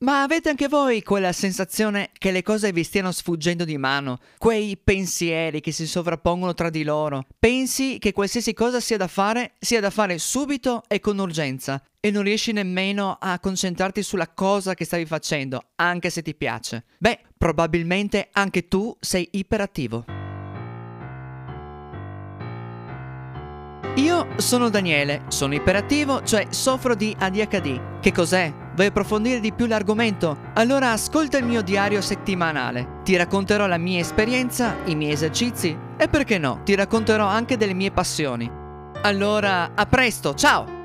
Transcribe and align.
Ma 0.00 0.22
avete 0.22 0.48
anche 0.48 0.68
voi 0.68 1.02
quella 1.02 1.32
sensazione 1.32 2.10
che 2.16 2.30
le 2.30 2.44
cose 2.44 2.70
vi 2.70 2.84
stiano 2.84 3.10
sfuggendo 3.10 3.64
di 3.64 3.76
mano? 3.78 4.20
Quei 4.38 4.76
pensieri 4.76 5.60
che 5.60 5.72
si 5.72 5.88
sovrappongono 5.88 6.54
tra 6.54 6.70
di 6.70 6.84
loro? 6.84 7.24
Pensi 7.36 7.98
che 7.98 8.12
qualsiasi 8.12 8.54
cosa 8.54 8.78
sia 8.78 8.96
da 8.96 9.08
fare 9.08 9.54
sia 9.58 9.80
da 9.80 9.90
fare 9.90 10.18
subito 10.18 10.84
e 10.86 11.00
con 11.00 11.18
urgenza 11.18 11.82
e 11.98 12.12
non 12.12 12.22
riesci 12.22 12.52
nemmeno 12.52 13.16
a 13.18 13.40
concentrarti 13.40 14.04
sulla 14.04 14.28
cosa 14.28 14.74
che 14.74 14.84
stavi 14.84 15.04
facendo, 15.04 15.70
anche 15.74 16.10
se 16.10 16.22
ti 16.22 16.36
piace? 16.36 16.84
Beh, 16.98 17.18
probabilmente 17.36 18.28
anche 18.30 18.68
tu 18.68 18.96
sei 19.00 19.28
iperattivo. 19.32 20.04
Io 23.96 24.28
sono 24.36 24.68
Daniele, 24.68 25.24
sono 25.26 25.54
iperattivo, 25.54 26.22
cioè 26.22 26.46
soffro 26.50 26.94
di 26.94 27.16
ADHD. 27.18 27.98
Che 27.98 28.12
cos'è? 28.12 28.66
Vuoi 28.78 28.90
approfondire 28.90 29.40
di 29.40 29.52
più 29.52 29.66
l'argomento? 29.66 30.38
Allora 30.54 30.92
ascolta 30.92 31.36
il 31.36 31.44
mio 31.44 31.62
diario 31.62 32.00
settimanale. 32.00 33.00
Ti 33.02 33.16
racconterò 33.16 33.66
la 33.66 33.76
mia 33.76 33.98
esperienza, 33.98 34.76
i 34.84 34.94
miei 34.94 35.10
esercizi 35.10 35.76
e 35.96 36.06
perché 36.06 36.38
no, 36.38 36.60
ti 36.62 36.76
racconterò 36.76 37.26
anche 37.26 37.56
delle 37.56 37.74
mie 37.74 37.90
passioni. 37.90 38.48
Allora, 39.02 39.72
a 39.74 39.86
presto, 39.86 40.32
ciao! 40.32 40.77